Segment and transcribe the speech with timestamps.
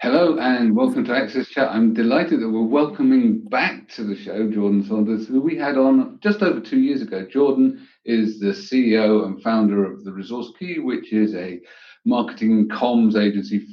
[0.00, 1.70] Hello and welcome to Access Chat.
[1.70, 6.18] I'm delighted that we're welcoming back to the show Jourdan Saunders, who we had on
[6.22, 7.24] just over two years ago.
[7.24, 11.60] Jourdan is the CEO and founder of the Resource Key, which is a
[12.04, 13.66] marketing comms agency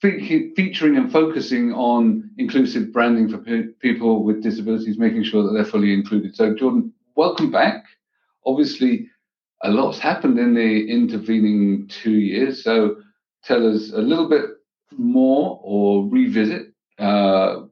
[0.00, 5.52] fe- featuring and focusing on inclusive branding for pe- people with disabilities, making sure that
[5.52, 6.36] they're fully included.
[6.36, 7.84] So, Jourdan, welcome back.
[8.46, 9.08] Obviously,
[9.62, 12.62] a lot's happened in the intervening two years.
[12.62, 12.96] So,
[13.42, 14.44] tell us a little bit
[14.98, 17.62] more or revisit uh,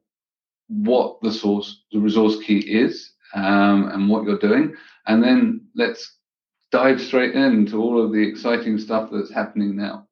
[0.69, 4.75] what the source, the resource key is, um, and what you're doing,
[5.07, 6.17] and then let's
[6.71, 10.07] dive straight into all of the exciting stuff that's happening now.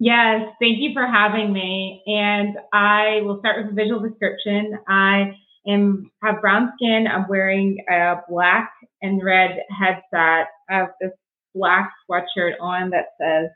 [0.00, 2.02] Yes, thank you for having me.
[2.06, 4.78] And I will start with a visual description.
[4.88, 5.32] I
[5.66, 7.08] am have brown skin.
[7.08, 8.70] I'm wearing a black
[9.02, 10.46] and red headset.
[10.70, 11.10] I have this
[11.54, 13.50] black sweatshirt on that says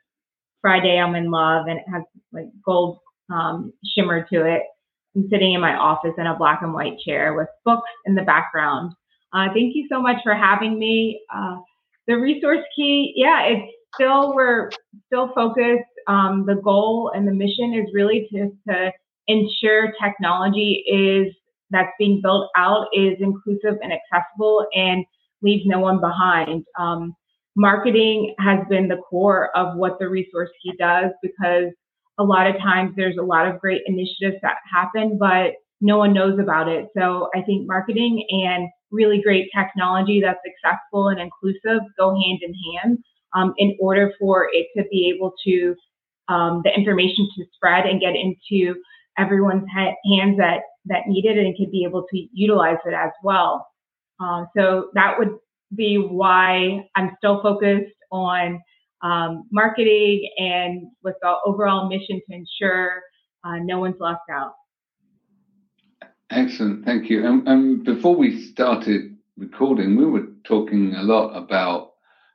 [0.62, 2.02] Friday I'm in love and it has
[2.32, 4.62] like gold um, shimmer to it.
[5.14, 8.22] I'm sitting in my office in a black and white chair with books in the
[8.22, 8.92] background.
[9.34, 11.20] Uh, thank you so much for having me.
[11.34, 11.56] Uh,
[12.06, 14.70] the resource key, yeah, it's still we're
[15.06, 15.84] still focused.
[16.08, 18.92] Um, the goal and the mission is really to, to
[19.28, 21.34] ensure technology is
[21.70, 25.04] that's being built out is inclusive and accessible and
[25.42, 26.64] leaves no one behind.
[26.78, 27.14] Um,
[27.56, 31.72] marketing has been the core of what the resource key does because
[32.18, 36.12] a lot of times there's a lot of great initiatives that happen, but no one
[36.12, 36.88] knows about it.
[36.96, 42.54] So I think marketing and really great technology that's accessible and inclusive go hand in
[42.54, 42.98] hand
[43.34, 45.74] um, in order for it to be able to
[46.28, 48.80] um, the information to spread and get into
[49.18, 53.10] everyone's ha- hands that that need it and could be able to utilize it as
[53.22, 53.66] well.
[54.20, 55.30] Uh, so that would
[55.74, 58.60] be why I'm still focused on
[59.02, 63.02] um, marketing and with the overall mission to ensure
[63.44, 64.54] uh, no one's left out.
[66.30, 67.26] Excellent, thank you.
[67.26, 71.92] And, and, before we started recording, we were talking a lot about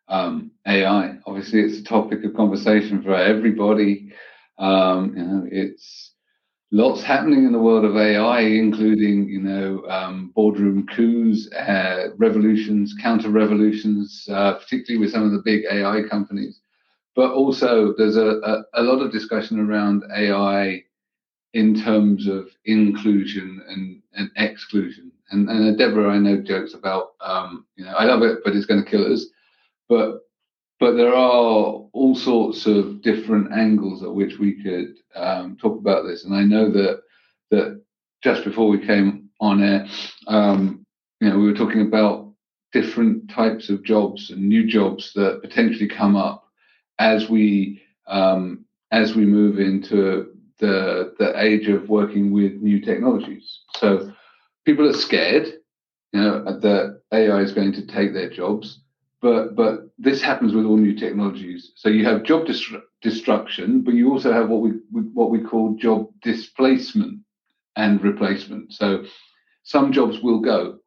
[0.08, 1.16] um, AI.
[1.26, 4.14] Obviously, it's a topic of conversation for everybody.
[4.60, 6.14] Um, you know, it's
[6.72, 12.96] lots happening in the world of AI, including you know um, boardroom coups, uh, revolutions,
[13.02, 16.60] counter revolutions, uh, particularly with some of the big AI companies.
[17.16, 20.84] But also, there's a, a, a, lot of discussion around AI
[21.54, 25.12] in terms of inclusion and, and exclusion.
[25.32, 28.66] And, and Deborah, I know jokes about um, you know I love it, but it's
[28.66, 29.26] going to kill us.
[29.90, 30.27] But
[30.80, 36.06] but there are all sorts of different angles at which we could um, talk about
[36.06, 36.24] this.
[36.24, 37.02] And I know that
[37.50, 37.82] that
[38.22, 39.88] just before we came on air,
[40.28, 40.86] um,
[41.20, 42.32] you know, we were talking about
[42.74, 46.48] different types of jobs and new jobs that potentially come up
[47.00, 53.62] as we um, as we move into the the age of working with new technologies.
[53.78, 54.12] So
[54.66, 55.48] people are scared,
[56.14, 58.82] you know, that AI is going to take their jobs
[59.22, 61.72] but but this happens with all new technologies.
[61.76, 65.76] So you have job destru- destruction, but you also have what we what we call
[65.76, 67.20] job displacement
[67.76, 68.74] and replacement.
[68.74, 69.06] So
[69.64, 70.80] some jobs will go,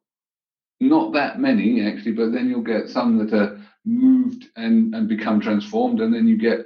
[0.79, 5.41] not that many actually, but then you'll get some that are moved and and become
[5.41, 6.65] transformed, and then you get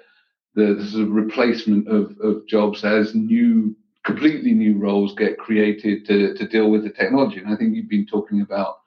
[0.53, 6.05] the, the sort of replacement of of jobs as new completely new roles get created
[6.05, 7.39] to to deal with the technology.
[7.39, 8.77] And I think you've been talking about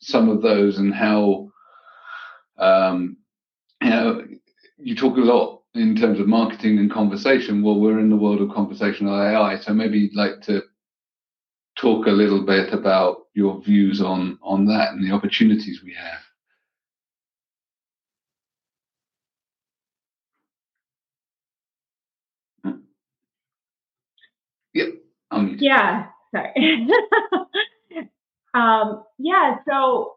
[0.00, 1.51] some of those and how
[2.62, 3.16] um,
[3.82, 4.24] you know,
[4.78, 7.62] you talk a lot in terms of marketing and conversation.
[7.62, 10.62] Well, we're in the world of conversational AI, so maybe you'd like to
[11.76, 16.20] talk a little bit about your views on on that and the opportunities we have.
[24.74, 24.88] Yep.
[25.30, 26.06] Um, yeah.
[26.34, 26.88] Sorry.
[28.54, 29.56] um, yeah.
[29.68, 30.14] So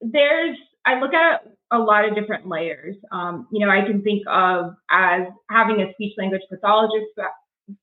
[0.00, 1.42] there's I look at
[1.72, 2.96] a lot of different layers.
[3.10, 7.06] Um, you know, I can think of as having a speech language pathologist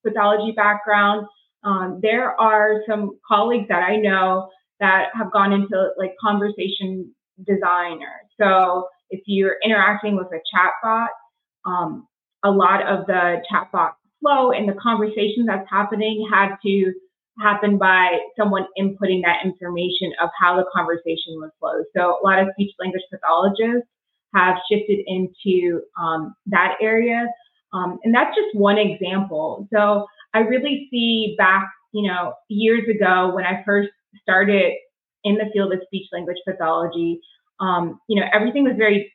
[0.05, 1.27] pathology background.
[1.63, 7.13] Um, there are some colleagues that I know that have gone into like conversation
[7.45, 8.21] designer.
[8.39, 11.07] So if you're interacting with a chatbot,
[11.65, 12.07] um,
[12.43, 16.93] a lot of the chatbot flow and the conversation that's happening had to
[17.39, 21.83] happen by someone inputting that information of how the conversation would flow.
[21.95, 23.87] So a lot of speech language pathologists
[24.35, 27.27] have shifted into um, that area.
[27.73, 29.67] Um, and that's just one example.
[29.73, 33.89] So I really see back, you know, years ago when I first
[34.21, 34.73] started
[35.23, 37.19] in the field of speech language pathology,
[37.59, 39.11] um, you know, everything was very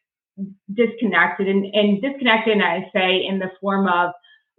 [0.75, 4.11] disconnected and, and disconnected, I say, in the form of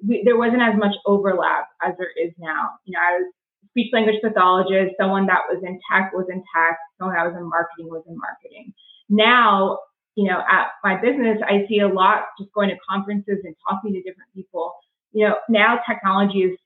[0.05, 2.69] we, there wasn't as much overlap as there is now.
[2.85, 3.33] You know, I was
[3.71, 7.47] speech language pathologist, someone that was in tech was in tech, someone that was in
[7.47, 8.73] marketing was in marketing.
[9.09, 9.79] Now,
[10.15, 13.93] you know, at my business, I see a lot just going to conferences and talking
[13.93, 14.73] to different people.
[15.11, 16.57] You know, now technology is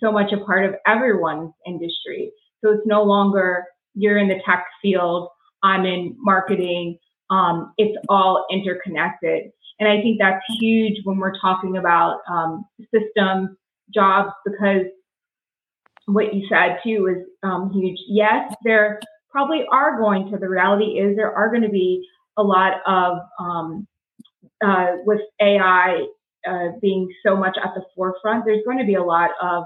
[0.00, 2.32] so much a part of everyone's industry.
[2.64, 3.64] So it's no longer
[3.94, 5.28] you're in the tech field,
[5.62, 6.98] I'm in marketing.
[7.30, 9.50] Um, it's all interconnected.
[9.80, 13.50] And I think that's huge when we're talking about um, systems,
[13.92, 14.86] jobs, because
[16.06, 17.98] what you said too is um, huge.
[18.08, 19.00] Yes, there
[19.30, 22.06] probably are going to, the reality is there are going to be
[22.36, 23.86] a lot of, um,
[24.64, 26.06] uh, with AI
[26.48, 29.64] uh, being so much at the forefront, there's going to be a lot of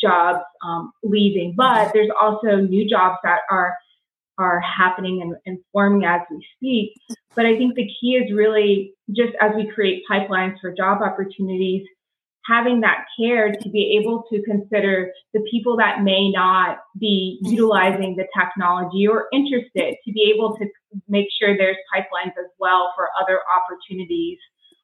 [0.00, 3.74] jobs um, leaving, but there's also new jobs that are
[4.36, 7.16] are happening and, and forming as we speak.
[7.36, 11.86] But I think the key is really just as we create pipelines for job opportunities,
[12.46, 18.16] having that care to be able to consider the people that may not be utilizing
[18.16, 20.66] the technology or interested to be able to
[21.08, 24.38] make sure there's pipelines as well for other opportunities.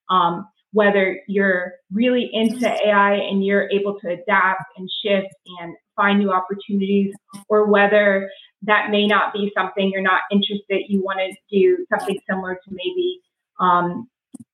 [0.09, 6.19] Um, whether you're really into AI and you're able to adapt and shift and find
[6.21, 7.13] new opportunities,
[7.49, 8.31] or whether
[8.63, 12.71] that may not be something you're not interested, you want to do something similar to
[12.71, 13.21] maybe
[13.59, 14.09] um,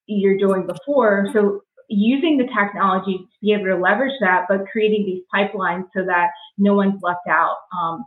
[0.07, 1.27] you're doing before.
[1.33, 6.05] So using the technology to be able to leverage that, but creating these pipelines so
[6.05, 7.55] that no one's left out.
[7.77, 8.05] Um,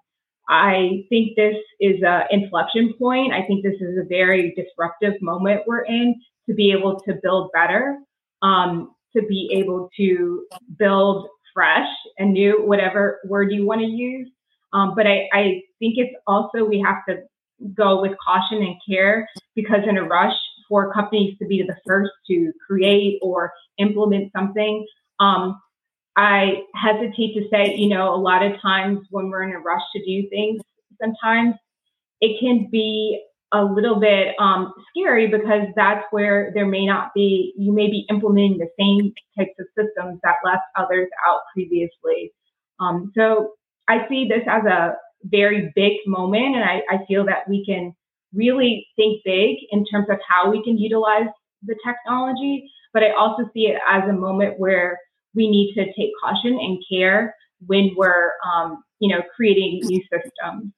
[0.49, 3.33] I think this is an inflection point.
[3.33, 7.51] I think this is a very disruptive moment we're in to be able to build
[7.53, 7.99] better,
[8.43, 10.45] um, to be able to
[10.77, 11.89] build fresh
[12.19, 14.29] and new, whatever word you want to use.
[14.73, 17.23] Um, but I, I think it's also we have to
[17.75, 20.35] go with caution and care because in a rush
[20.71, 24.87] for companies to be the first to create or implement something,
[25.19, 25.61] um,
[26.17, 29.83] I hesitate to say, you know, a lot of times when we're in a rush
[29.95, 30.63] to do things,
[31.03, 31.55] sometimes
[32.21, 33.23] it can be
[33.53, 38.07] a little bit um, scary because that's where there may not be, you may be
[38.09, 42.33] implementing the same types of systems that left others out previously.
[42.79, 43.55] Um, so
[43.89, 44.95] I see this as a
[45.25, 47.95] very big moment, and I, I feel that we can
[48.35, 51.29] really think big in terms of how we can utilize
[51.63, 52.71] the technology.
[52.93, 54.99] But I also see it as a moment where
[55.35, 57.35] we need to take caution and care
[57.67, 60.73] when we're, um, you know, creating new systems.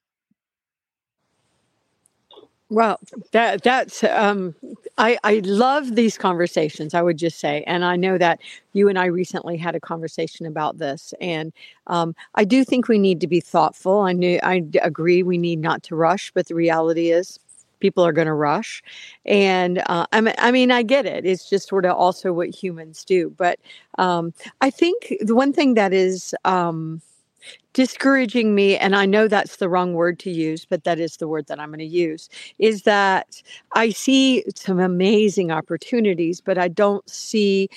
[2.73, 2.99] Well,
[3.33, 4.55] that that's um,
[4.97, 6.95] I I love these conversations.
[6.95, 8.41] I would just say, and I know that
[8.73, 11.53] you and I recently had a conversation about this, and
[11.89, 14.01] um, I do think we need to be thoughtful.
[14.01, 17.39] I knew I agree we need not to rush, but the reality is
[17.81, 18.83] people are going to rush,
[19.27, 21.27] and uh, I mean I mean I get it.
[21.27, 23.59] It's just sort of also what humans do, but
[23.99, 24.33] um,
[24.63, 26.35] I think the one thing that is.
[26.47, 27.03] Um,
[27.73, 31.29] discouraging me, and I know that's the wrong word to use, but that is the
[31.29, 32.29] word that I'm going to use,
[32.59, 33.43] is that
[33.75, 37.69] I see some amazing opportunities, but I don't see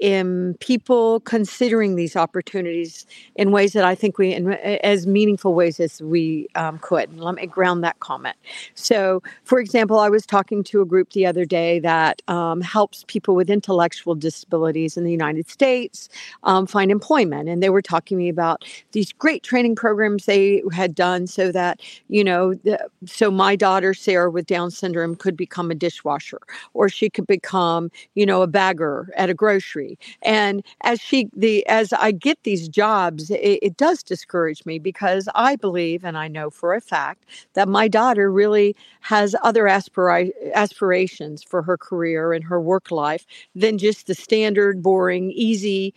[0.00, 3.06] in people considering these opportunities
[3.36, 7.10] in ways that I think we, in as meaningful ways as we um, could.
[7.10, 8.36] And let me ground that comment.
[8.74, 13.04] So, for example, I was talking to a group the other day that um, helps
[13.06, 16.08] people with intellectual disabilities in the United States
[16.42, 17.48] um, find employment.
[17.48, 21.52] And they were talking to me about these great training programs they had done so
[21.52, 26.40] that, you know, the, so my daughter, Sarah, with Down syndrome, could become a dishwasher
[26.72, 29.83] or she could become, you know, a bagger at a grocery
[30.22, 35.28] and as she the as I get these jobs, it, it does discourage me because
[35.34, 37.24] I believe and I know for a fact
[37.54, 43.26] that my daughter really has other aspira- aspirations for her career and her work life
[43.54, 45.94] than just the standard, boring, easy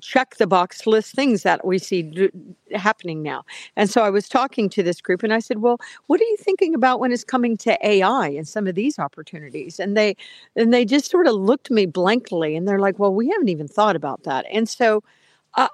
[0.00, 2.30] check the box list things that we see
[2.72, 3.44] happening now.
[3.76, 6.36] And so I was talking to this group and I said, "Well, what are you
[6.40, 10.16] thinking about when it's coming to AI and some of these opportunities?" And they
[10.56, 13.68] and they just sort of looked me blankly and they're like, "Well, we haven't even
[13.68, 15.02] thought about that." And so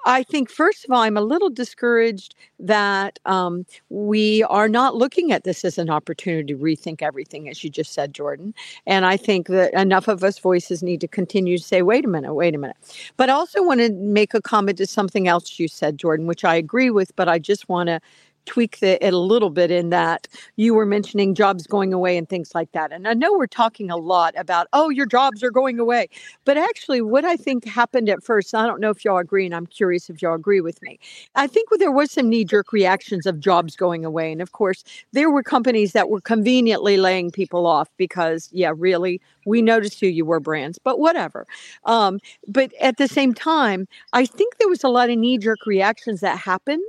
[0.05, 5.33] I think, first of all, I'm a little discouraged that um, we are not looking
[5.33, 8.53] at this as an opportunity to rethink everything, as you just said, Jourdan.
[8.87, 12.07] And I think that enough of us voices need to continue to say, wait a
[12.07, 12.77] minute, wait a minute.
[13.17, 16.45] But I also want to make a comment to something else you said, Jourdan, which
[16.45, 17.99] I agree with, but I just want to
[18.45, 22.27] tweak the, it a little bit in that you were mentioning jobs going away and
[22.27, 22.91] things like that.
[22.91, 26.09] And I know we're talking a lot about, oh, your jobs are going away.
[26.45, 29.55] But actually, what I think happened at first, I don't know if y'all agree, and
[29.55, 30.99] I'm curious if y'all agree with me.
[31.35, 34.31] I think there was some knee jerk reactions of jobs going away.
[34.31, 39.21] And of course, there were companies that were conveniently laying people off because, yeah, really,
[39.45, 41.45] we noticed who you were brands, but whatever.
[41.85, 45.65] Um, but at the same time, I think there was a lot of knee jerk
[45.65, 46.81] reactions that happened.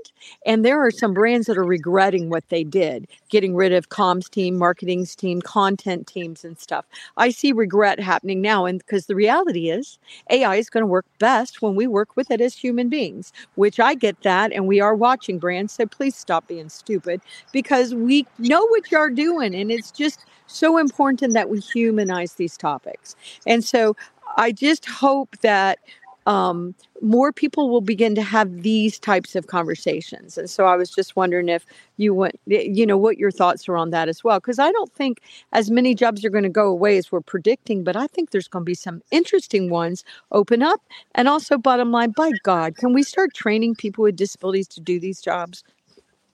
[0.47, 4.31] And there are some brands that are regretting what they did, getting rid of comms
[4.31, 6.85] team, marketing's team, content teams, and stuff.
[7.17, 8.67] I see regret happening now.
[8.67, 9.99] And because the reality is,
[10.31, 13.81] AI is going to work best when we work with it as human beings, which
[13.81, 14.53] I get that.
[14.53, 15.73] And we are watching brands.
[15.73, 17.21] So please stop being stupid
[17.53, 19.55] because we know what you're doing.
[19.55, 23.17] And it's just so important that we humanize these topics.
[23.47, 23.97] And so
[24.37, 25.79] I just hope that
[26.27, 30.39] um, more people will begin to have these types of conversations.
[30.39, 31.67] And so I was just wondering if
[31.97, 34.41] you want, you know, what your thoughts are on that as well.
[34.41, 35.21] Because I don't think
[35.53, 38.49] as many jobs are going to go away as we're predicting, but I think there's
[38.49, 40.81] going to be some interesting ones open up.
[41.15, 44.99] And also, bottom line, by God, can we start training people with disabilities to do
[44.99, 45.63] these jobs?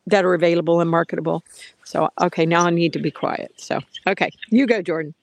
[0.07, 1.45] that are available and marketable.
[1.85, 3.53] So, okay, now I need to be quiet.
[3.59, 5.15] So, okay, you go, Jourdan.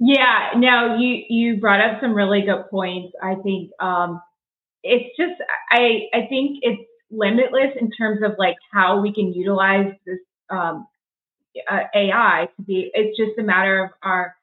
[0.00, 3.14] Yeah, no, you you brought up some really good points.
[3.22, 4.20] I think um,
[4.82, 9.92] it's just I I think it's limitless in terms of like how we can utilize
[10.06, 10.18] this
[10.50, 10.86] um,
[11.70, 12.90] uh, AI to be.
[12.94, 14.36] It's just a matter of our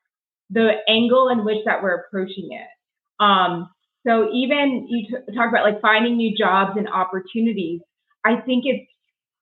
[0.51, 2.67] the angle in which that we're approaching it.
[3.23, 3.69] Um,
[4.07, 7.81] so even you t- talk about like finding new jobs and opportunities.
[8.25, 8.89] I think it's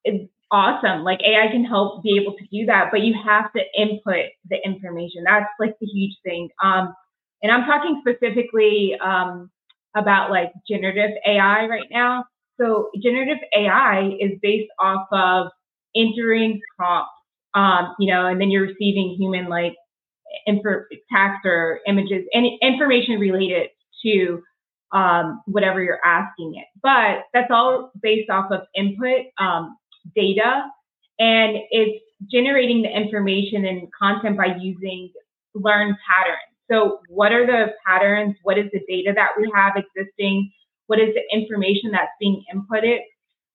[0.06, 1.04] it's awesome.
[1.04, 4.58] Like AI can help be able to do that, but you have to input the
[4.66, 5.24] information.
[5.26, 6.50] That's like the huge thing.
[6.64, 6.94] Um,
[7.42, 9.50] and I'm talking specifically um,
[9.96, 12.26] about like generative AI right now.
[12.60, 15.48] So generative AI is based off of
[15.96, 17.12] entering prompts,
[17.54, 19.76] um, you know, and then you're receiving human like
[20.48, 23.70] text or images, and information related
[24.04, 24.42] to
[24.92, 26.66] um, whatever you're asking it.
[26.82, 29.28] But that's all based off of input.
[29.38, 29.78] Um,
[30.16, 30.64] data
[31.20, 35.12] and it's generating the information and content by using
[35.54, 36.50] learned patterns.
[36.72, 38.36] So, what are the patterns?
[38.44, 40.52] What is the data that we have existing?
[40.88, 43.00] What is the information that's being inputted?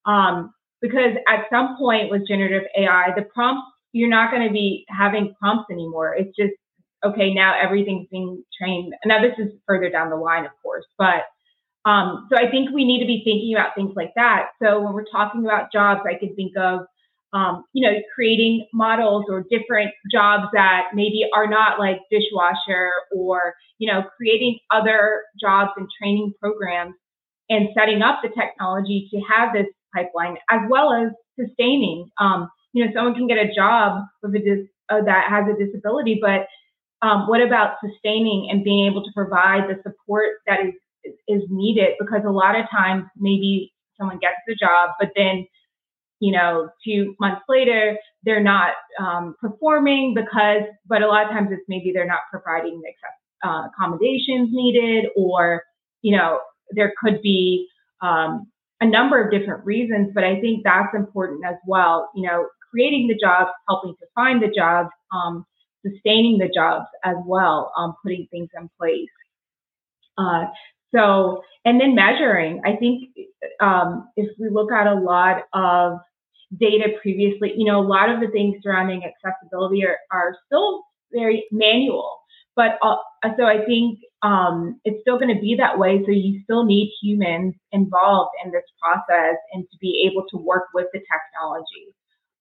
[0.04, 4.84] Um, because at some point with generative AI, the prompts, you're not going to be
[4.88, 6.14] having prompts anymore.
[6.14, 6.52] It's just,
[7.04, 8.92] okay, now everything's being trained.
[9.06, 11.22] Now, this is further down the line, of course, but
[11.84, 14.50] um, so I think we need to be thinking about things like that.
[14.62, 16.80] So when we're talking about jobs, I could think of,
[17.32, 23.54] um, you know, creating models or different jobs that maybe are not like dishwasher or,
[23.78, 26.94] you know, creating other jobs and training programs
[27.50, 32.10] and setting up the technology to have this pipeline as well as sustaining.
[32.18, 35.64] Um, you know, someone can get a job with a dis- uh, that has a
[35.64, 36.46] disability, but
[37.06, 40.72] um, what about sustaining and being able to provide the support that is
[41.28, 45.46] is needed because a lot of times maybe someone gets the job, but then
[46.20, 51.48] you know two months later they're not um, performing because, but a lot of times
[51.50, 55.62] it's maybe they're not providing the uh, accommodations needed, or
[56.02, 57.68] you know there could be
[58.02, 60.10] um, a number of different reasons.
[60.14, 62.10] But I think that's important as well.
[62.14, 65.44] You know, creating the jobs, helping to find the jobs, um,
[65.86, 69.08] sustaining the jobs as well, um, putting things in place.
[70.16, 70.46] Uh,
[70.94, 72.60] so, and then measuring.
[72.64, 73.10] I think
[73.60, 75.98] um, if we look at a lot of
[76.58, 81.46] data previously, you know, a lot of the things surrounding accessibility are, are still very
[81.50, 82.18] manual.
[82.56, 82.96] But uh,
[83.36, 86.02] so I think um, it's still going to be that way.
[86.04, 90.66] So you still need humans involved in this process and to be able to work
[90.72, 91.94] with the technology.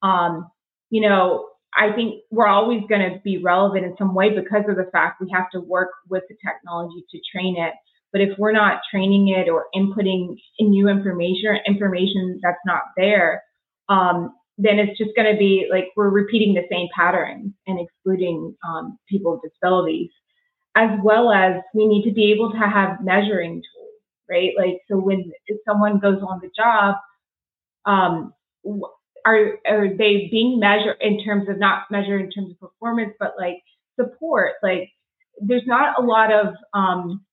[0.04, 0.52] Um,
[0.90, 4.76] you know, I think we're always going to be relevant in some way because of
[4.76, 7.74] the fact we have to work with the technology to train it.
[8.14, 13.44] But if we're not training it or inputting new information or information that's not there,
[13.90, 18.56] um, then it's just going to be like we're repeating the same patterns and excluding
[18.68, 20.12] um, people with disabilities,
[20.76, 24.52] as well as we need to be able to have measuring tools, right?
[24.56, 25.32] Like, so when
[25.68, 26.96] someone goes on the job,
[27.86, 28.34] um,
[29.26, 33.34] are, are they being measured in terms of not measured in terms of performance, but
[33.40, 33.58] like
[34.00, 34.54] support?
[34.62, 34.92] Like,
[35.42, 37.26] there's not a lot of um,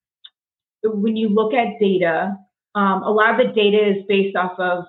[0.83, 2.37] when you look at data,
[2.75, 4.85] um, a lot of the data is based off of,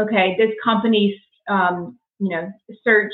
[0.00, 2.50] okay, this company, um, you know,
[2.84, 3.12] search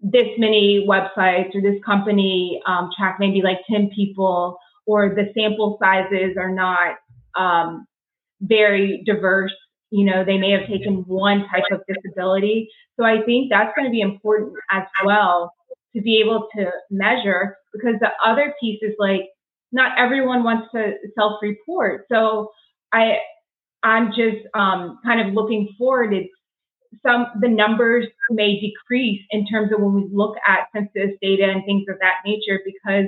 [0.00, 5.78] this many websites or this company um, track maybe like 10 people or the sample
[5.80, 6.96] sizes are not
[7.36, 7.86] um,
[8.40, 9.52] very diverse
[9.92, 12.68] you know, they may have taken one type of disability.
[12.98, 15.52] So I think that's going to be important as well
[15.94, 19.28] to be able to measure because the other piece is like
[19.72, 22.06] not everyone wants to self-report.
[22.10, 22.50] So
[22.92, 23.18] I
[23.82, 26.12] I'm just um, kind of looking forward.
[26.12, 26.30] It's
[27.04, 31.64] some the numbers may decrease in terms of when we look at census data and
[31.64, 33.06] things of that nature because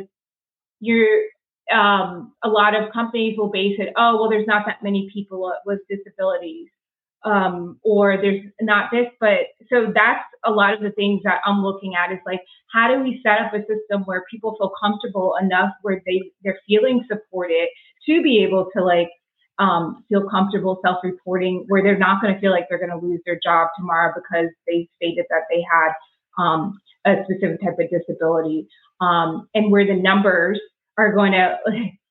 [0.81, 1.23] you're
[1.73, 5.53] um, a lot of companies will base it oh well there's not that many people
[5.67, 6.69] with disabilities
[7.25, 9.41] um, or there's not this but
[9.71, 12.41] so that's a lot of the things that i'm looking at is like
[12.73, 16.59] how do we set up a system where people feel comfortable enough where they they're
[16.67, 17.69] feeling supported
[18.07, 19.11] to be able to like
[19.59, 23.21] um, feel comfortable self-reporting where they're not going to feel like they're going to lose
[23.25, 25.93] their job tomorrow because they stated that they had
[26.43, 28.67] um, a specific type of disability
[29.01, 30.61] um, and where the numbers
[30.99, 31.57] are going to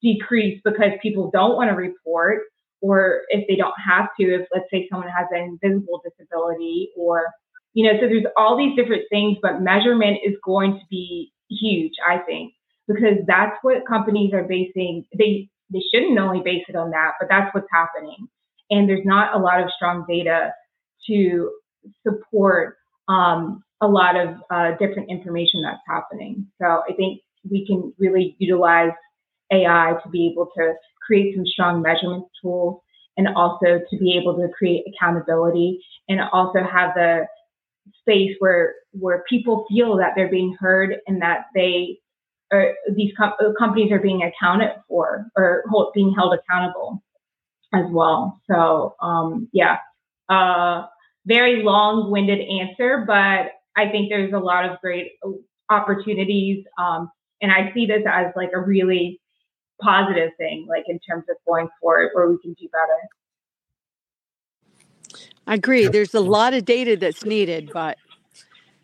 [0.02, 2.44] decrease because people don't want to report
[2.84, 7.26] or if they don't have to if let's say someone has an invisible disability or
[7.74, 11.94] you know so there's all these different things but measurement is going to be huge
[12.08, 12.54] i think
[12.88, 17.28] because that's what companies are basing they they shouldn't only base it on that, but
[17.30, 18.28] that's what's happening.
[18.70, 20.54] And there's not a lot of strong data
[21.08, 21.52] to
[22.08, 22.78] support
[23.10, 26.48] um, a lot of uh, different information that's happening.
[26.62, 28.92] So I think we can really utilize
[29.52, 30.74] AI to be able to
[31.06, 32.82] create some strong measurement tools
[33.18, 35.80] and also to be able to create accountability
[36.10, 37.26] and also have the
[38.00, 42.00] space where where people feel that they're being heard and that they
[42.52, 47.04] or these com- uh, companies are being accounted for or hold, being held accountable
[47.74, 48.40] as well.
[48.50, 49.78] So um, yeah,
[50.30, 50.86] uh,
[51.26, 55.14] very long-winded answer, but I think there's a lot of great
[55.70, 57.10] opportunities, um,
[57.42, 59.20] and I see this as like a really
[59.82, 63.00] positive thing, like in terms of going forward, where we can do better.
[65.46, 65.88] I agree.
[65.88, 67.98] There's a lot of data that's needed, but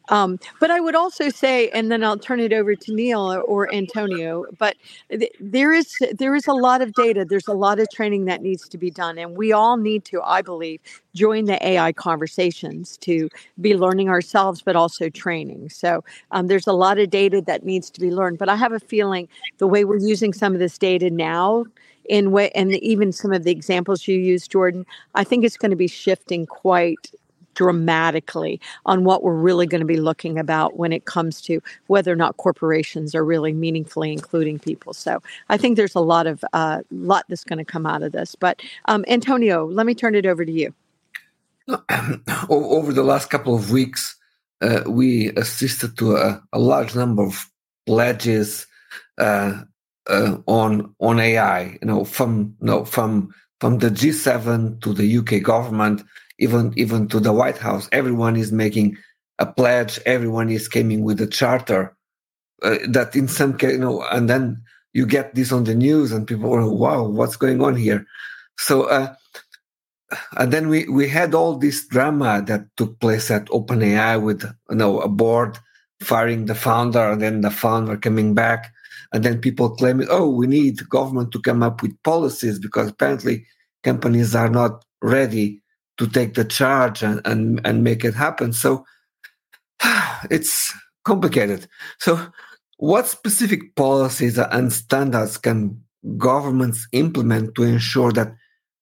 [0.09, 3.73] um, but I would also say, and then I'll turn it over to Neil or,
[3.73, 4.45] Antonio.
[4.57, 4.75] But
[5.09, 7.25] th- there is there is a lot of data.
[7.25, 10.21] There's a lot of training that needs to be done, and we all need to,
[10.23, 10.79] I believe,
[11.13, 13.29] join the AI conversations to
[13.61, 15.69] be learning ourselves, but also training.
[15.69, 18.39] So um, there's a lot of data that needs to be learned.
[18.39, 19.27] But I have a feeling
[19.59, 21.65] the way we're using some of this data now
[22.05, 25.69] in way and even some of the examples you used jourdan i think it's going
[25.69, 27.11] to be shifting quite
[27.53, 32.11] dramatically on what we're really going to be looking about when it comes to whether
[32.11, 34.93] or not corporations are really meaningfully including people.
[34.93, 38.11] So I think there's a lot of uh, lot that's going to come out of
[38.11, 38.35] this.
[38.35, 40.73] But um, Antonio, let me turn it over to you.
[42.49, 44.15] Over the last couple of weeks,
[44.61, 47.45] uh, we assisted to a, a, large number of
[47.85, 48.65] pledges
[49.19, 49.61] uh,
[50.07, 51.77] uh, on on AI.
[51.79, 56.03] You know, from you know, from from the G7 to the UK government
[56.39, 57.87] even even to the White House.
[57.91, 58.97] Everyone is making
[59.37, 59.99] a pledge.
[60.05, 61.95] Everyone is coming with a charter.
[62.63, 64.61] Uh, that in some case, you know, and then
[64.93, 68.05] you get this on the news, and people are, "Wow, what's going on here?"
[68.57, 69.15] So, uh,
[70.37, 74.75] and then we we had all this drama that took place at OpenAI with you
[74.75, 75.57] know a board
[76.01, 78.73] firing the founder, and then the founder coming back,
[79.13, 83.45] and then people claiming, "Oh, we need government to come up with policies because apparently
[83.83, 85.61] companies are not ready
[85.99, 88.53] to take the charge and, and, and make it happen.
[88.53, 88.85] So
[90.31, 91.67] it's complicated.
[91.99, 92.27] So,
[92.77, 95.83] what specific policies and standards can
[96.17, 98.33] governments implement to ensure that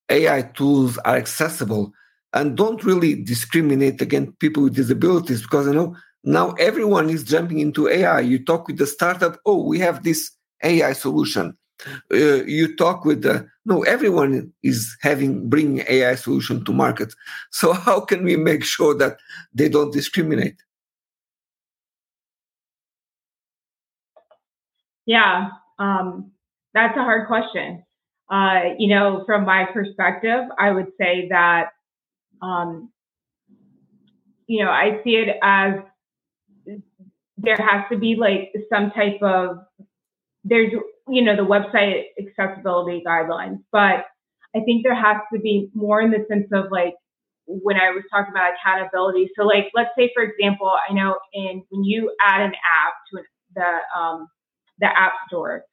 [0.09, 1.91] AI tools are accessible
[2.31, 5.41] and don't really discriminate against people with disabilities?
[5.41, 8.19] Because you know now everyone is jumping into AI.
[8.19, 10.31] You talk with the startup, oh, we have this
[10.63, 11.57] AI solution
[12.11, 17.13] uh, you talk with the no everyone is having bringing ai solution to market.
[17.51, 19.17] So how can we make sure that
[19.53, 20.57] they don't discriminate?
[25.05, 26.31] Yeah um,
[26.73, 27.83] that's a hard question.
[28.29, 31.69] Uh, you know from my perspective i would say that
[32.41, 32.91] um,
[34.47, 35.75] you know i see it as
[37.37, 39.59] there has to be like some type of
[40.43, 40.73] there's
[41.09, 44.05] you know the website accessibility guidelines but
[44.55, 46.93] i think there has to be more in the sense of like
[47.45, 49.29] when i was talking about accountability.
[49.37, 53.19] So like let's say for example i know in when you add an app to
[53.19, 54.27] an, the um,
[54.79, 55.63] the app store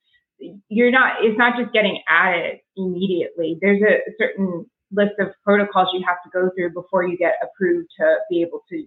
[0.68, 3.56] you're not it's not just getting added immediately.
[3.60, 7.88] There's a certain list of protocols you have to go through before you get approved
[7.98, 8.86] to be able to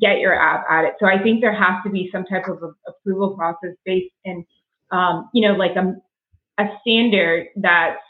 [0.00, 3.34] get your app added so i think there has to be some type of approval
[3.34, 4.44] process based in
[4.90, 5.94] um, you know, like a,
[6.58, 8.00] a standard that's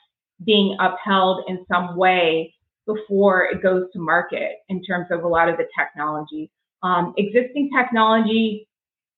[0.44, 2.54] being upheld in some way
[2.86, 6.50] before it goes to market in terms of a lot of the technology.
[6.82, 8.68] Um, existing technology,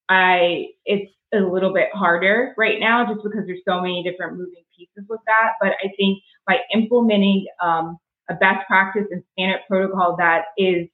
[0.09, 4.65] I it's a little bit harder right now just because there's so many different moving
[4.77, 5.53] pieces with that.
[5.61, 7.99] But I think by implementing um,
[8.31, 10.89] a best practice and standard protocol that is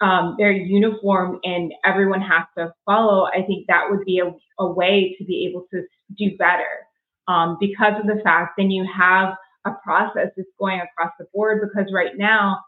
[0.00, 4.70] um, very uniform and everyone has to follow, I think that would be a, a
[4.70, 5.82] way to be able to
[6.18, 6.86] do better.
[7.26, 9.34] Um, because of the fact then you have
[9.66, 12.60] a process that's going across the board because right now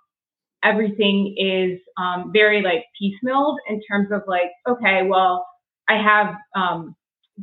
[0.65, 5.47] everything is um, very like piecemealed in terms of like, okay, well,
[5.89, 6.97] I have um,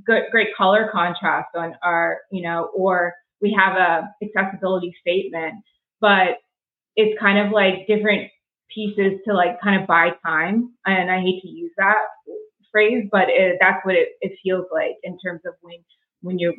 [0.06, 5.56] good, great color contrast on our, you know, or we have a accessibility statement,
[6.02, 6.38] but
[6.96, 8.30] it's kind of like different
[8.74, 10.74] pieces to like kind of buy time.
[10.86, 11.98] And I hate to use that
[12.72, 15.78] phrase, but it, that's what it, it feels like in terms of when
[16.22, 16.54] when you're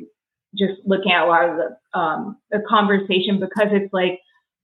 [0.57, 4.19] just looking at a lot of the um, the conversation because it's like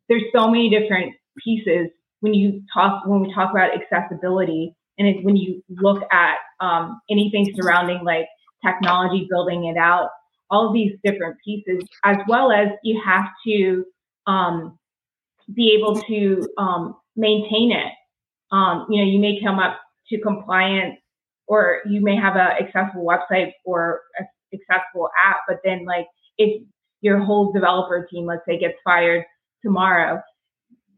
[0.10, 1.90] there's so many different pieces
[2.22, 7.02] when you talk when we talk about accessibility and it's when you look at um,
[7.10, 8.28] anything surrounding like
[8.66, 10.10] technology building it out
[10.50, 13.86] all of these different pieces as well as you have to
[14.28, 14.78] um,
[15.54, 17.93] be able to um, maintain it
[18.56, 20.95] um, you know you may come up to compliance
[21.47, 26.06] or you may have a accessible website or a accessible app but then like
[26.38, 26.62] if
[27.02, 29.24] your whole developer team let's say gets fired
[29.63, 30.21] tomorrow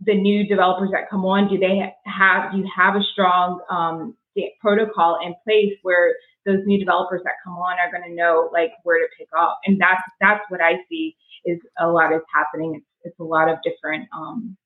[0.06, 4.16] the new developers that come on, do they have do you have a strong um,
[4.62, 8.72] protocol in place where those new developers that come on are going to know like
[8.84, 9.60] where to pick up?
[9.66, 12.76] And that's that's what I see is a lot is happening.
[12.76, 14.58] It's, it's a lot of different um,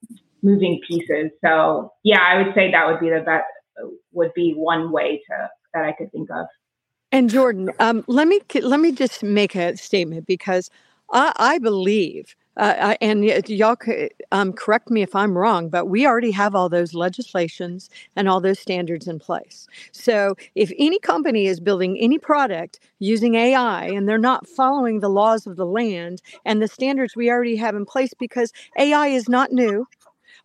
[0.42, 1.32] moving pieces.
[1.44, 3.46] So yeah, I would say that would be the best
[4.12, 6.48] would be one way to that I could think of.
[7.12, 10.70] And Jourdan, um, let me let me just make a statement because
[11.12, 13.78] I, I believe uh, and y'all
[14.32, 18.42] um, correct me if I'm wrong, but we already have all those legislations and all
[18.42, 19.68] those standards in place.
[19.92, 25.10] So if any company is building any product using AI and they're not following the
[25.10, 29.30] laws of the land and the standards we already have in place, because AI is
[29.30, 29.88] not new,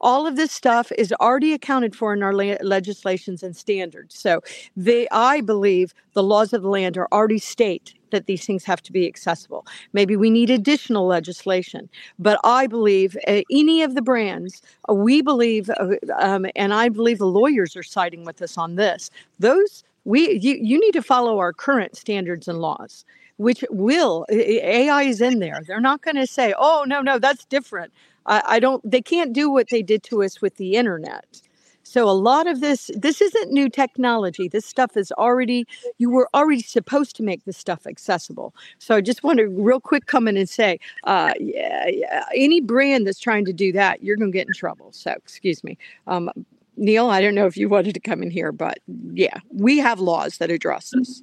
[0.03, 4.19] all of this stuff is already accounted for in our le- legislations and standards.
[4.19, 4.41] So
[4.77, 8.83] they, I believe the laws of the land are already state that these things have
[8.83, 9.67] to be accessible.
[9.93, 11.89] Maybe we need additional legislation,
[12.19, 16.91] but I believe uh, any of the brands, uh, we believe, uh, um, and I
[16.91, 19.11] believe the lawyers are siding with us on this.
[19.39, 23.05] Those we you, you need to follow our current standards and laws
[23.37, 27.45] which will ai is in there they're not going to say oh no no that's
[27.45, 27.93] different
[28.27, 31.41] I, I don't they can't do what they did to us with the internet.
[31.85, 34.49] So a lot of this this isn't new technology.
[34.49, 35.67] This stuff is already
[35.99, 38.55] you were already supposed to make this stuff accessible.
[38.79, 42.61] So i just want to real quick come in and say uh, yeah, yeah, any
[42.61, 44.93] brand that's trying to do that you're going to get in trouble.
[44.93, 45.77] So excuse me.
[46.07, 46.31] Um,
[46.79, 48.79] neil i don't know if you wanted to come in here but
[49.13, 51.23] yeah we have laws that address this.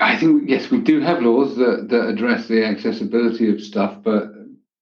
[0.00, 4.32] I think yes, we do have laws that, that address the accessibility of stuff, but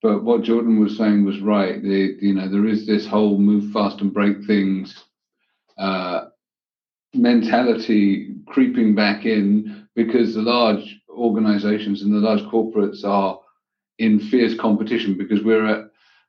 [0.02, 1.82] but what Jourdan was saying was right.
[1.82, 5.04] The, you know, there is this whole move fast and break things
[5.78, 6.26] uh,
[7.14, 13.40] mentality creeping back in because the large organizations and the large corporates are
[13.98, 15.84] in fierce competition because we're at,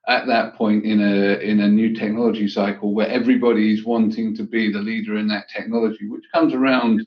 [0.08, 4.72] at that point in a in a new technology cycle where everybody's wanting to be
[4.72, 7.06] the leader in that technology, which comes around,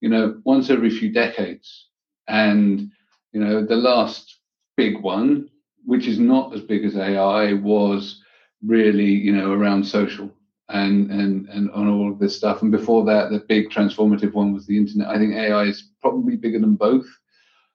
[0.00, 1.88] you know, once every few decades.
[2.26, 2.90] And
[3.32, 4.38] you know, the last
[4.76, 5.48] big one
[5.86, 8.22] which is not as big as AI, was
[8.64, 10.30] really you know around social
[10.68, 12.62] and and and on all of this stuff.
[12.62, 15.08] And before that, the big transformative one was the internet.
[15.08, 17.06] I think AI is probably bigger than both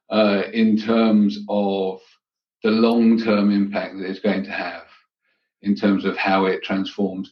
[0.10, 2.02] uh, in terms of
[2.64, 4.84] the long-term impact that it's going to have
[5.64, 7.32] in terms of how it transforms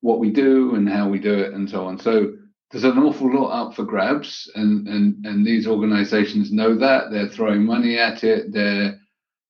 [0.00, 1.98] what we do and how we do it and so on.
[1.98, 2.34] So
[2.70, 7.28] there's an awful lot up for grabs and and and these organizations know that they're
[7.28, 8.98] throwing money at it they're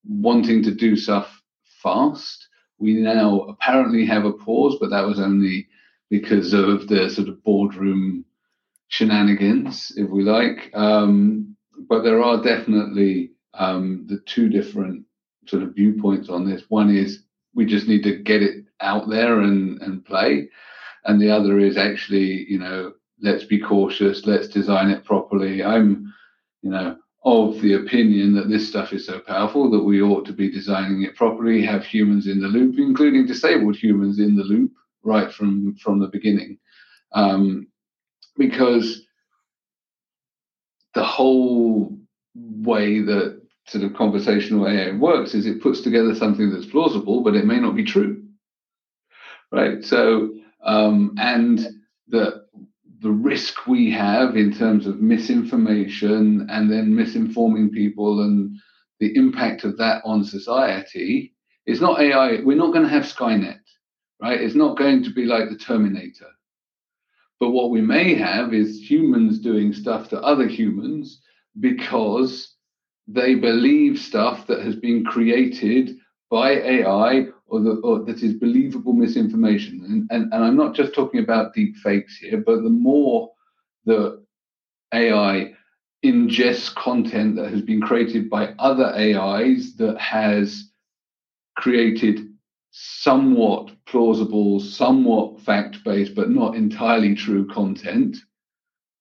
[0.07, 1.43] wanting to do stuff
[1.83, 2.49] fast.
[2.79, 5.69] We now apparently have a pause, but that was only
[6.11, 8.25] because of the sort of boardroom
[8.89, 10.71] shenanigans, if we like.
[10.75, 11.57] Um,
[11.89, 15.05] but there are definitely um, the two different
[15.47, 16.63] sort of viewpoints on this.
[16.69, 20.49] One is we just need to get it out there and, and play.
[21.05, 25.63] And the other is actually, you know, let's be cautious, let's design it properly.
[25.63, 26.13] I'm,
[26.63, 30.33] you know, of the opinion that this stuff is so powerful that we ought to
[30.33, 34.71] be designing it properly, have humans in the loop, including disabled humans in the loop
[35.03, 36.59] right from from the beginning,
[37.13, 37.67] um,
[38.37, 39.03] because
[40.95, 41.97] the whole
[42.35, 47.35] way that sort of conversational AI works is it puts together something that's plausible, but
[47.35, 48.23] it may not be true.
[49.51, 49.83] Right.
[49.85, 51.61] So, um, and
[52.09, 52.44] the
[53.05, 58.57] the risk we have in terms of misinformation and then misinforming people and
[58.99, 61.35] the impact of that on society
[61.67, 62.41] is not AI.
[62.43, 63.61] We're not going to have Skynet,
[64.23, 64.41] right?
[64.41, 66.31] It's not going to be like the Terminator.
[67.39, 71.21] But what we may have is humans doing stuff to other humans
[71.61, 72.55] because
[73.07, 75.99] they believe stuff that has been created
[76.31, 79.85] by AI or, the, or that is believable misinformation.
[79.85, 83.33] And, and, and I'm not just talking about deep fakes here, but the more
[83.85, 84.25] the
[84.93, 85.53] AI
[86.05, 90.71] ingests content that has been created by other AIs that has
[91.57, 92.29] created
[92.71, 98.17] somewhat plausible, somewhat fact based, but not entirely true content,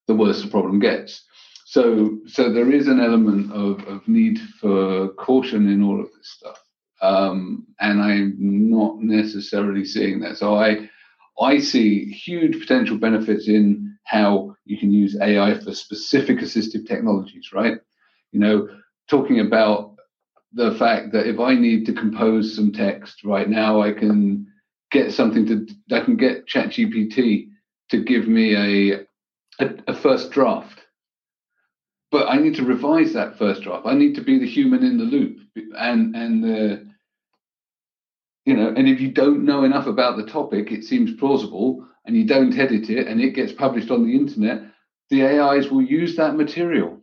[0.07, 1.23] the worse the problem gets.
[1.65, 6.29] So, so there is an element of, of need for caution in all of this
[6.29, 6.62] stuff,
[7.03, 10.37] um, and I'm not necessarily seeing that.
[10.37, 10.89] So, I
[11.39, 17.51] I see huge potential benefits in how you can use AI for specific assistive technologies.
[17.53, 17.77] Right,
[18.31, 18.69] you know,
[19.09, 19.95] talking about
[20.53, 24.47] the fact that if I need to compose some text right now, I can
[24.91, 27.49] get something to I can get ChatGPT
[27.89, 29.05] to give me a,
[29.59, 30.79] a, a first draft
[32.13, 33.87] but I need to revise that first draft.
[33.87, 35.39] I need to be the human in the loop,
[35.79, 36.83] and and uh,
[38.45, 42.15] you know, and if you don't know enough about the topic, it seems plausible, and
[42.15, 44.61] you don't edit it, and it gets published on the internet.
[45.09, 46.99] The AIs will use that material.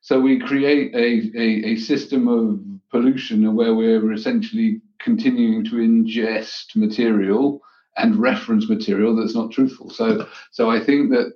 [0.00, 6.74] So we create a, a, a system of pollution where we're essentially continuing to ingest
[6.76, 7.60] material
[7.96, 9.90] and reference material that's not truthful.
[9.90, 11.32] So so I think that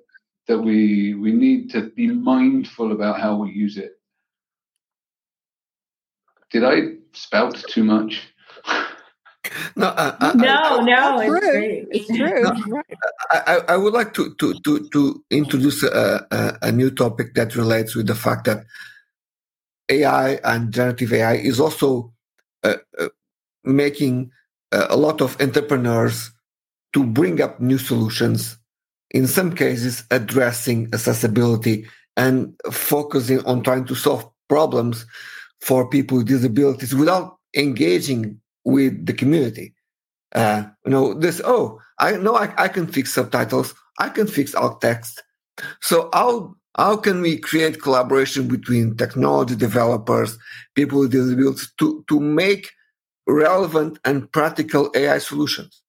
[0.46, 3.92] that we we need to be mindful about how we use it.
[6.50, 8.32] Did I spout too much?
[9.76, 11.50] No, uh, I, no, I, no, it's, true.
[11.50, 11.88] Great.
[11.90, 12.42] It's true.
[12.42, 12.82] No,
[13.30, 17.56] I, I, would like to to to, to introduce a, a, a, new topic that
[17.56, 18.64] relates with the fact that
[19.88, 22.12] AI and generative AI is also
[22.64, 23.08] uh, uh,
[23.64, 24.30] making
[24.72, 26.30] uh, a lot of entrepreneurs
[26.92, 28.58] to bring up new solutions
[29.10, 35.06] in some cases addressing accessibility and focusing on trying to solve problems
[35.60, 39.74] for people with disabilities without engaging with the community.
[40.34, 44.54] Uh, you know, this, oh, I know I, I can fix subtitles, I can fix
[44.54, 45.22] alt text.
[45.80, 50.38] So how how can we create collaboration between technology developers,
[50.74, 52.70] people with disabilities to, to make
[53.26, 55.82] relevant and practical AI solutions?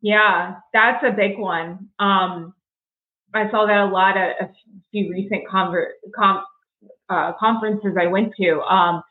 [0.00, 1.90] Yeah, that's a big one.
[1.98, 2.54] Um,
[3.34, 4.50] I saw that a lot at a
[4.90, 6.44] few recent conver- com-
[7.10, 8.60] uh, conferences I went to.
[8.62, 9.02] Um,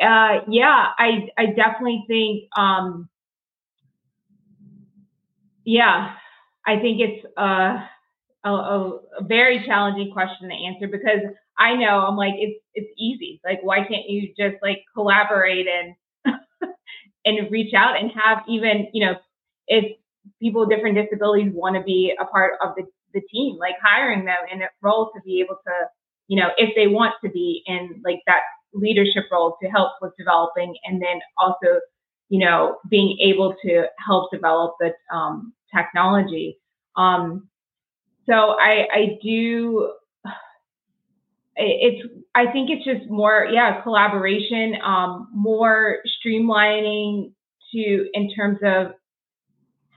[0.00, 2.44] uh, yeah, I I definitely think.
[2.56, 3.08] Um,
[5.64, 6.12] yeah,
[6.66, 7.88] I think it's a,
[8.44, 11.20] a, a very challenging question to answer because
[11.58, 13.40] I know I'm like it's it's easy.
[13.44, 16.34] Like, why can't you just like collaborate and
[17.24, 19.14] and reach out and have even you know
[19.68, 19.96] if
[20.40, 24.24] people with different disabilities want to be a part of the, the team, like hiring
[24.24, 25.72] them in a role to be able to,
[26.28, 28.40] you know, if they want to be in like that
[28.78, 31.80] leadership role to help with developing and then also,
[32.28, 36.58] you know, being able to help develop the um, technology.
[36.96, 37.48] Um,
[38.28, 39.92] so I, I do,
[41.56, 47.32] it's, I think it's just more, yeah, collaboration, um, more streamlining
[47.72, 48.92] to, in terms of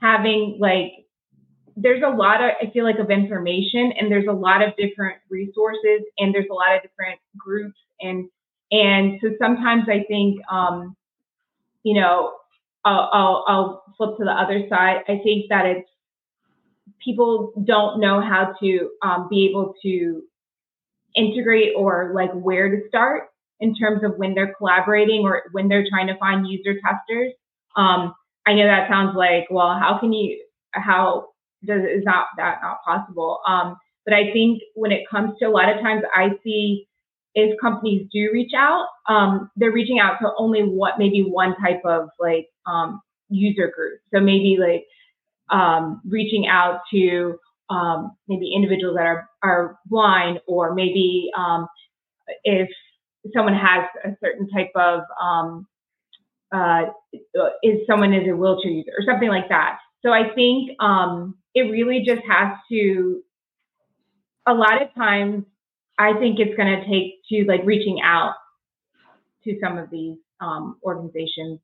[0.00, 0.92] having like
[1.76, 5.18] there's a lot of I feel like of information and there's a lot of different
[5.30, 8.28] resources and there's a lot of different groups and
[8.72, 10.96] and so sometimes I think um,
[11.82, 12.34] you know
[12.84, 15.02] I'll, I'll, I'll flip to the other side.
[15.08, 15.88] I think that it's
[17.04, 20.22] people don't know how to um, be able to
[21.16, 23.24] integrate or like where to start
[23.60, 27.32] in terms of when they're collaborating or when they're trying to find user testers.
[27.76, 28.14] Um,
[28.46, 31.28] I know that sounds like, well, how can you, how
[31.64, 33.40] does, is not that not possible?
[33.46, 36.88] Um, but I think when it comes to a lot of times I see
[37.34, 41.80] if companies do reach out, um, they're reaching out to only what maybe one type
[41.84, 44.00] of like um, user group.
[44.12, 44.84] So maybe like
[45.50, 47.38] um, reaching out to
[47.70, 51.68] um, maybe individuals that are, are blind, or maybe um,
[52.42, 52.68] if
[53.34, 55.66] someone has a certain type of um,
[56.52, 56.82] uh,
[57.62, 59.78] is someone is a wheelchair user or something like that.
[60.04, 60.72] So I think
[61.54, 63.22] it really just has to.
[64.48, 65.44] A lot of times,
[66.00, 68.34] I think it's going to take to like reaching out
[69.44, 71.60] to some of these um, organizations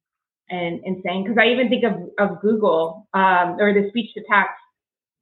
[0.51, 4.21] and, and saying, because I even think of, of Google um, or the speech to
[4.31, 4.53] text.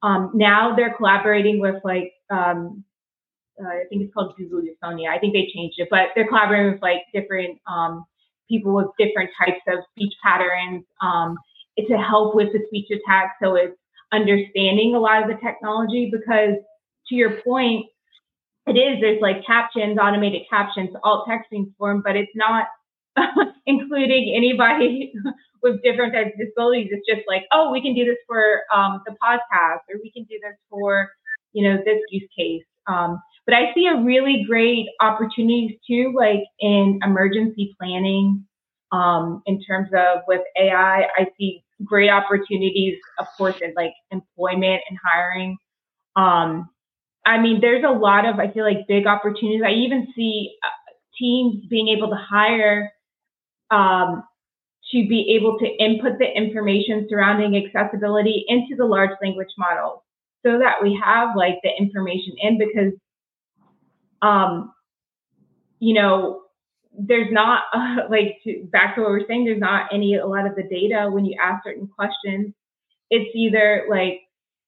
[0.03, 2.83] Um, now they're collaborating with like, um,
[3.59, 5.09] uh, I think it's called Google Euphonia.
[5.09, 8.05] I think they changed it, but they're collaborating with like different um,
[8.49, 11.39] people with different types of speech patterns um,
[11.79, 13.37] to help with the speech to text.
[13.41, 13.79] So it's
[14.13, 16.57] understanding a lot of the technology because
[17.09, 17.87] to your point,
[18.67, 22.67] it is, there's like captions, automated captions, alt texting form, but it's not
[23.67, 25.13] including anybody
[25.63, 26.89] with different types of disabilities.
[26.91, 30.25] It's just like, oh, we can do this for um, the podcast, or we can
[30.25, 31.11] do this for,
[31.53, 32.65] you know, this use case.
[32.87, 38.47] Um, but I see a really great opportunities too, like in emergency planning.
[38.93, 44.83] Um, in terms of with AI, I see great opportunities, of course, in like employment
[44.89, 45.57] and hiring.
[46.17, 46.69] Um,
[47.27, 49.63] I mean, there's a lot of I feel like big opportunities.
[49.65, 52.93] I even see uh, teams being able to hire
[53.71, 54.25] um,
[54.93, 60.01] to be able to input the information surrounding accessibility into the large language models
[60.45, 62.93] so that we have like the information in because
[64.23, 64.73] um,
[65.79, 66.43] you know
[66.97, 70.27] there's not uh, like to, back to what we are saying there's not any a
[70.27, 72.53] lot of the data when you ask certain questions
[73.11, 74.21] it's either like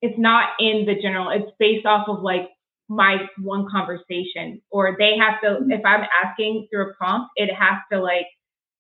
[0.06, 2.48] it's not in the general it's based off of like
[2.88, 7.78] my one conversation or they have to if i'm asking through a prompt it has
[7.90, 8.26] to like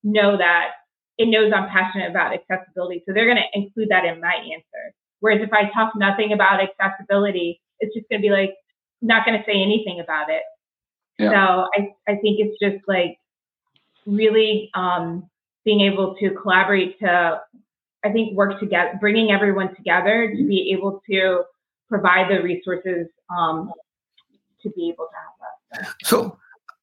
[0.04, 0.70] know that
[1.18, 3.02] it knows I'm passionate about accessibility.
[3.06, 4.94] So they're going to include that in my answer.
[5.20, 8.54] Whereas if I talk nothing about accessibility, it's just going to be like,
[9.00, 10.42] not going to say anything about it.
[11.18, 11.30] Yeah.
[11.30, 13.18] So I, I think it's just like
[14.04, 15.28] really um,
[15.64, 17.40] being able to collaborate to,
[18.06, 21.42] I think, work together, bringing everyone together to be able to
[21.88, 23.72] provide the resources um,
[24.62, 25.94] to be able to have that.
[26.04, 26.38] So,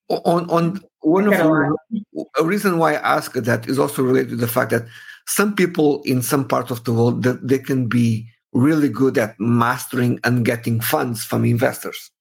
[0.09, 1.75] on on one of the,
[2.39, 4.85] a reason why I ask that is also related to the fact that
[5.25, 9.39] some people in some parts of the world that they can be really good at
[9.39, 12.11] mastering and getting funds from investors.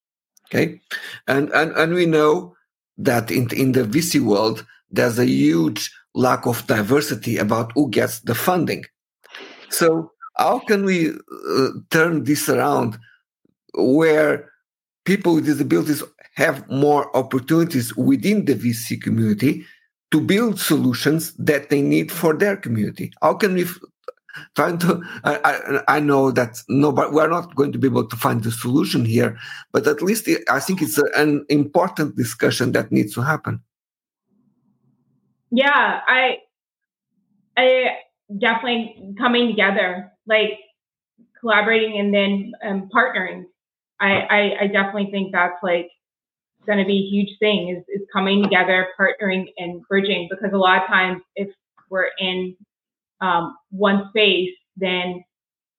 [0.47, 0.81] Okay,
[1.27, 2.55] and and and we know
[2.99, 8.21] that in in the VC world there's a huge lack of diversity about who gets
[8.21, 8.85] the funding.
[9.71, 12.99] So how can we uh, turn this around
[13.75, 14.51] where
[15.05, 16.03] people with disabilities
[16.37, 19.65] have more opportunities within the VC community
[20.11, 23.13] to build solutions that they need for their community.
[23.23, 23.67] How can we
[24.55, 28.43] trying to I, I, know that nobody we're not going to be able to find
[28.43, 29.37] the solution here
[29.73, 33.61] but at least i think it's an important discussion that needs to happen
[35.53, 36.39] yeah i
[37.57, 37.99] i
[38.41, 40.59] definitely coming together like
[41.39, 43.45] collaborating and then um, partnering
[44.01, 45.89] I, I i definitely think that's like
[46.67, 50.59] going to be a huge thing is, is coming together, partnering and bridging because a
[50.59, 51.49] lot of times if
[51.91, 52.57] we're in
[53.21, 55.25] um, one space, then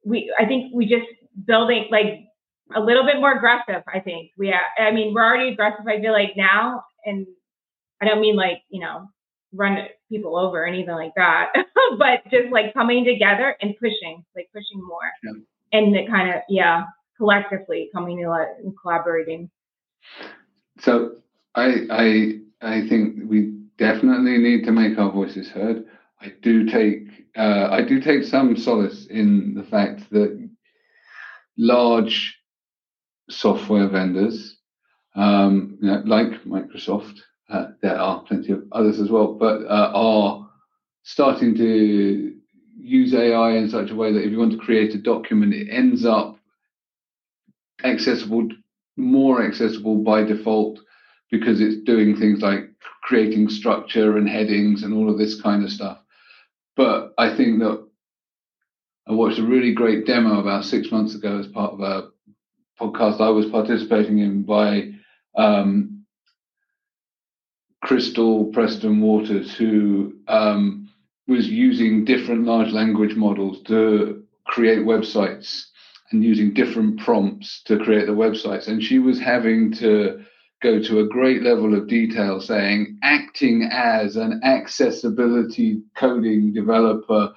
[0.06, 1.06] we, I think we just
[1.46, 2.26] building like
[2.76, 3.84] a little bit more aggressive.
[3.94, 5.86] I think we, I mean, we're already aggressive.
[5.88, 7.26] I feel like now, and
[8.02, 9.08] I don't mean like, you know,
[9.54, 9.78] run
[10.10, 11.54] people over or anything like that,
[11.98, 15.80] but just like coming together and pushing, like pushing more yeah.
[15.80, 16.84] and the kind of, yeah,
[17.18, 19.50] collectively coming together and collaborating.
[20.80, 21.18] So
[21.56, 25.86] I I I think we definitely need to make our voices heard.
[26.22, 30.50] I do take uh, I do take some solace in the fact that
[31.58, 32.38] large
[33.30, 34.58] software vendors,
[35.16, 39.92] um, you know, like Microsoft, uh, there are plenty of others as well, but uh,
[39.94, 40.50] are
[41.04, 42.36] starting to
[42.78, 45.70] use AI in such a way that if you want to create a document, it
[45.70, 46.38] ends up
[47.84, 48.48] accessible
[48.96, 50.80] more accessible by default
[51.32, 52.70] because it's doing things like
[53.02, 55.98] creating structure and headings and all of this kind of stuff.
[56.76, 57.86] But I think that
[59.08, 62.10] I watched a really great demo about six months ago as part of a
[62.80, 64.92] podcast I was participating in by
[65.36, 66.03] um,
[67.84, 70.90] Crystal Preston-Watson, who um,
[71.28, 75.66] was using different large language models to create websites
[76.12, 78.68] and using different prompts to create the websites.
[78.68, 80.24] And she was having to
[80.62, 87.34] go to a great level of detail saying, acting as an accessibility coding developer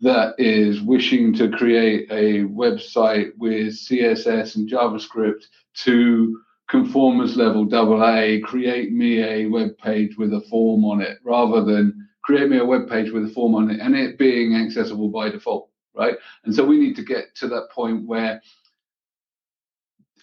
[0.00, 5.44] that is wishing to create a website with CSS and JavaScript
[5.84, 6.40] to
[6.72, 11.62] conformance level double A, create me a web page with a form on it rather
[11.62, 15.08] than create me a web page with a form on it and it being accessible
[15.08, 16.16] by default right?
[16.44, 18.40] And so we need to get to that point where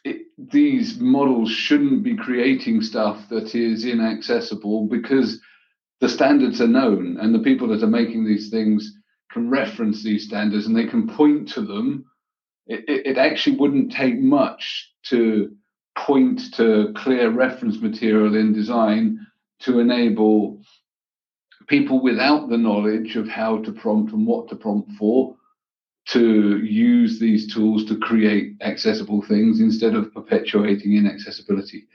[0.03, 5.39] it, these models shouldn't be creating stuff that is inaccessible because
[5.99, 8.95] the standards are known and the people that are making these things
[9.31, 12.05] can reference these standards and they can point to them.
[12.67, 15.55] It, it, it actually wouldn't take much to
[16.05, 19.25] point to clear reference material in design
[19.59, 20.61] to enable
[21.67, 25.35] people without the knowledge of how to prompt and what to prompt for
[26.07, 31.87] to use these tools to create accessible things instead of perpetuating inaccessibility.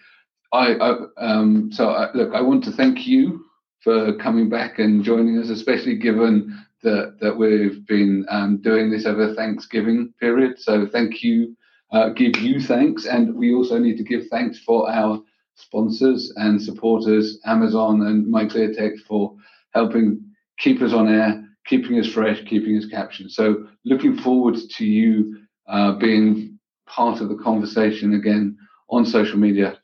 [0.52, 3.44] I, I um, so I, look, I want to thank you
[3.80, 9.04] for coming back and joining us, especially given that that we've been um, doing this
[9.04, 10.60] over Thanksgiving period.
[10.60, 11.56] So thank you,
[11.92, 15.20] uh, give you thanks, and we also need to give thanks for our
[15.54, 19.36] sponsors and supporters, Amazon and MyClearText for
[19.72, 20.20] helping
[20.58, 23.32] keep us on air keeping us fresh, keeping us captioned.
[23.32, 28.56] So looking forward to you uh, being part of the conversation again
[28.90, 29.78] on social media.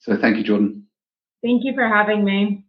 [0.00, 0.82] So thank you, Jourdan.
[1.42, 2.66] Thank you for having me.